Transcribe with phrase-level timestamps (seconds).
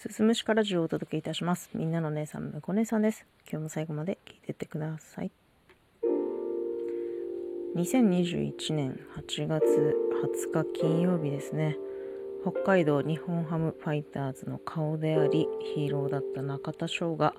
[0.00, 1.68] すすむしかラジオをお届けいたします。
[1.74, 3.26] みんなの姉さん、むこ姉さんです。
[3.42, 5.30] 今日も最後まで聞いてってください。
[7.76, 9.94] 2021年8月
[10.54, 11.76] 20日金曜日ですね。
[12.40, 17.34] 北海道日本ハムファイターズの顔であり、ヒーローだった中田翔が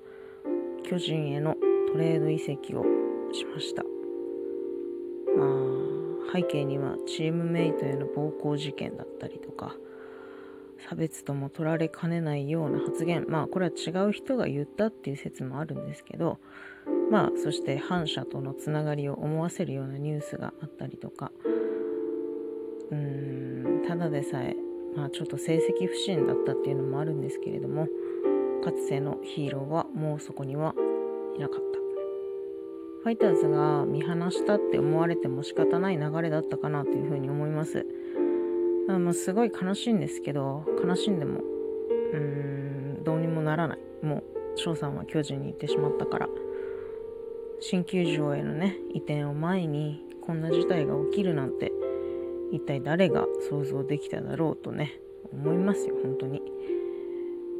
[0.87, 1.55] 巨人への
[1.91, 2.85] トレード移籍を
[3.33, 3.81] しました。
[5.35, 5.47] ま
[6.29, 9.75] あ、背景にはチームメイトへの暴行事件だったりとか、
[10.89, 13.25] 差別とも取られかねないような発言。
[13.27, 16.39] まあこれは違う人が言ったっていう説もあるんですけど
[17.09, 21.31] まあそして反社とのつながりを思わせるようなニュースがあったりとか。
[22.91, 24.55] うーんただでさえ
[24.95, 27.87] まあちょっと成績不振だったっていうのもあるんですけれども
[28.63, 30.75] かつてのヒーローはもうそこには
[31.35, 31.71] いなかった。
[33.03, 37.87] ファイターズが見放したって思われても仕方ない流れだったかなというふうに思います。
[38.95, 41.41] あもうすごい悲しいんですけど悲しんでも
[42.13, 43.79] うんどうにもならない。
[44.03, 44.23] もう
[44.55, 46.29] 翔さんは巨人に行ってしまったから。
[47.63, 51.71] 新球場へのね移転を前にこんな事態が起きるなんて
[52.51, 54.99] 一体誰が想像できただろうとね
[55.31, 56.41] 思いますよ本当に。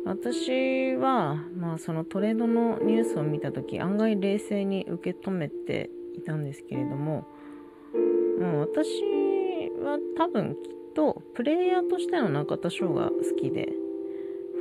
[0.04, 7.28] 私はまあそのトレードのニュースを見た時案外冷静に受け止めていたんですけれども
[8.40, 8.90] もう私
[9.84, 13.70] は多分きっとプレイヤーとしての中田翔が好きで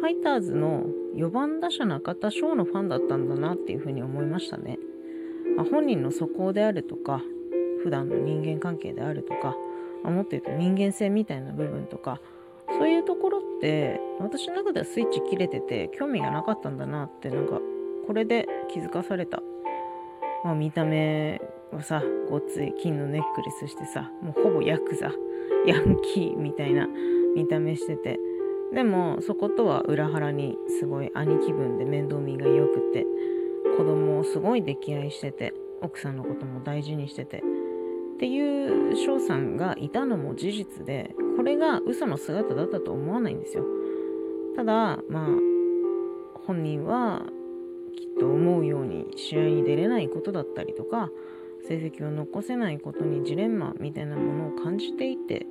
[0.01, 4.79] ファイターズの4番打者中田翔のファンだったんだなっていうふうに思いましたね、
[5.57, 7.21] まあ、本人の素行であるとか
[7.83, 9.57] 普段の人間関係であるとか、
[10.03, 12.21] まあ、もっと言うと人間性みたいな部分とか
[12.79, 17.61] そういうところって私の中ではスイッチ切れてて興味がなかったんだなってなんか
[18.07, 19.43] これで気づかされた、
[20.45, 25.13] まあ、見た目はさごっつい金のネックレスしてさもうほぼヤクザ
[25.67, 26.89] ヤンキーみたいな
[27.35, 28.19] 見た目してて。
[28.73, 33.05] でもそことは裏腹にすごい兄貴分で面倒見が良くて
[33.77, 37.39] 子供をすごい溺愛してて奥さんのことも大事にしてて。
[37.39, 37.43] っ
[38.21, 43.65] ていう翔さんがいたのも事実でこれが嘘の姿だったと思わないんですよ。
[44.55, 45.27] ただまあ
[46.47, 47.25] 本人は
[47.97, 51.09] きっと思うように試合に出れないことだったりとか
[51.69, 55.47] 成績を残せないことにジレンマみたいなものを感じていて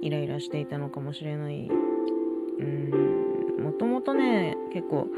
[0.00, 1.68] イライラしていたのかもしれない。
[1.68, 3.62] うん。
[3.62, 5.08] もともとね結構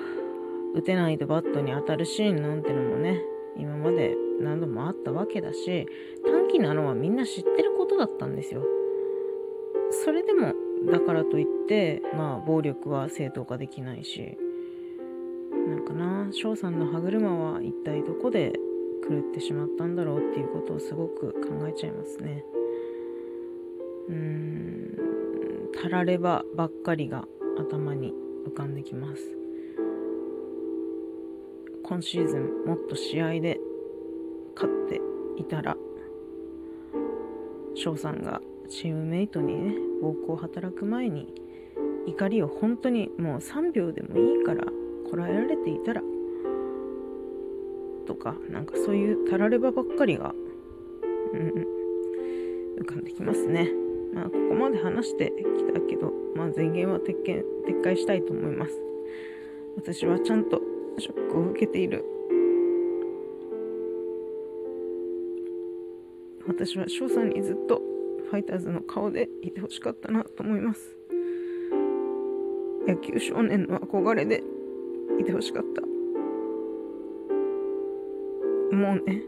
[0.75, 3.21] 打てないとバットに当たるシーンなんてのもね
[3.57, 5.87] 今まで何度もあったわけだし
[6.25, 8.63] 短期なのはみんな知ってることだったんですよ。
[10.05, 10.55] それでも
[10.91, 14.37] だからといってまあ暴力は正当化できないし
[15.69, 18.53] なんかな翔さんの歯車は一体どこで
[19.07, 22.45] 狂ってしまったんだろうっていうことをすごく考えちゃいますね。
[24.09, 27.27] うーんたらればばっかりが
[27.59, 28.13] 頭に
[28.47, 29.23] 浮かんできます。
[31.83, 33.61] 今シーズンもっと試合で
[34.55, 35.01] 勝って
[35.37, 35.77] いたら
[37.75, 38.41] 翔さんが
[38.71, 41.35] チームメイトにね暴行を働く前に
[42.07, 44.65] 怒りを本当にもう3秒でもいいから
[45.11, 46.01] こらえられていたら
[48.07, 50.35] とかなんかそういうたらればばっかりが、
[51.33, 51.67] うん、
[52.81, 53.71] 浮かんできますね。
[54.13, 58.81] まあここまで話してきたけど、まあ、前言は撤回撤回したいと思います。
[59.77, 60.61] 私はちゃんと
[60.99, 62.05] ショックを受けている。
[66.47, 67.81] 私は翔さんにずっと
[68.31, 70.97] ファイターズの顔でいてほしかったなと思います。
[72.87, 74.43] 野球少年の憧れで
[75.19, 75.94] いてほしかった。
[78.75, 79.23] もうね、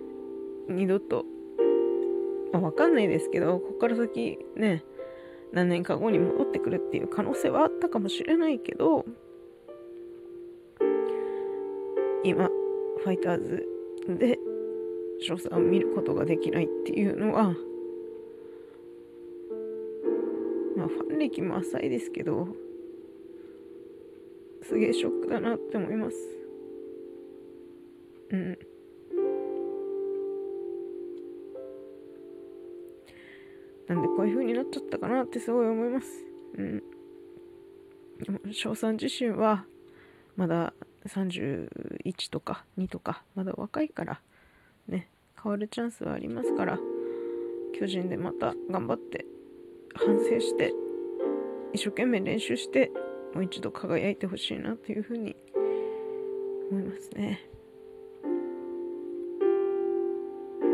[0.69, 1.25] 二度と、
[2.53, 4.85] まあ、わかんないですけど、ここから先ね、
[5.53, 9.05] 何年か後に戻ってくるっていう可能性はあったかもしれないけど、
[12.25, 13.69] 今、ファイターズ
[14.09, 14.39] で
[15.21, 17.55] 翔さんを見ることができないっていうのは、
[20.77, 22.49] まあ、ファン歴も浅いですけど、
[24.63, 26.17] すげえショックだなって思います。
[28.31, 28.59] うん。
[33.89, 36.09] なんでこういう風になっちゃったかなってすごい思います。
[36.59, 36.83] うん。
[38.25, 39.65] でも、翔さん自身は、
[40.37, 40.73] まだ
[41.07, 44.21] 31とか2とか、まだ若いから、
[44.89, 45.09] ね、
[45.43, 46.79] 変わるチャンスはありますから、
[47.79, 49.27] 巨人でまた頑張って、
[49.95, 50.73] 反省して、
[51.73, 52.91] 一生懸命練習して、
[53.35, 55.37] もう一度輝いてほしいなというふうに
[56.71, 57.49] 思いますね。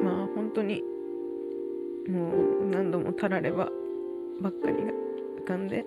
[0.03, 0.83] まあ本当に
[2.09, 2.31] も
[2.63, 3.69] う何度もたられば
[4.41, 4.91] ばっかりが
[5.43, 5.85] 浮かんで、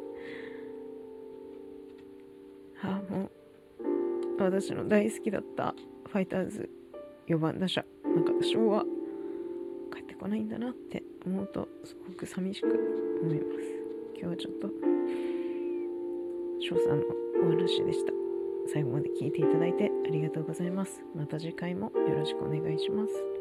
[2.77, 3.29] はあ、の
[4.37, 5.73] 私の大好きだった
[6.11, 6.69] ファイターズ
[7.27, 7.83] 4番打者。
[8.15, 8.85] 中田翔は
[9.93, 12.67] 帰ってこないんだなって思うとすごく寂しく
[13.21, 13.85] 思います。
[14.17, 14.69] 今日はちょっと
[16.61, 17.05] 翔さんの
[17.43, 18.13] お話でした。
[18.71, 21.01] 最後まで聞いていただいてありがとうございます。
[21.15, 23.34] また次回もよろしくお願いします。